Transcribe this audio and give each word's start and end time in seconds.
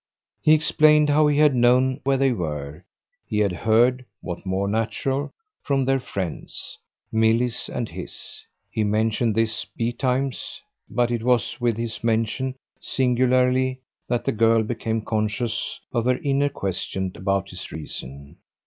He 0.41 0.55
explained 0.55 1.11
how 1.11 1.27
he 1.27 1.37
had 1.37 1.53
known 1.53 1.99
where 2.03 2.17
they 2.17 2.31
were; 2.31 2.85
he 3.27 3.37
had 3.37 3.51
heard 3.51 4.03
what 4.21 4.43
more 4.47 4.67
natural? 4.67 5.31
from 5.61 5.85
their 5.85 5.99
friends, 5.99 6.79
Milly's 7.11 7.69
and 7.69 7.87
his. 7.87 8.43
He 8.71 8.83
mentioned 8.83 9.35
this 9.35 9.63
betimes, 9.63 10.59
but 10.89 11.11
it 11.11 11.21
was 11.21 11.61
with 11.61 11.77
his 11.77 12.03
mention, 12.03 12.55
singularly, 12.79 13.81
that 14.09 14.25
the 14.25 14.31
girl 14.31 14.63
became 14.63 15.03
conscious 15.05 15.79
of 15.93 16.05
her 16.05 16.17
inner 16.23 16.49
question 16.49 17.11
about 17.13 17.49
his 17.49 17.71
reason. 17.71 18.37